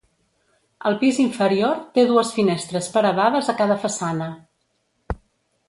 [0.89, 4.33] El pis inferior té dues finestres paredades a cada façana.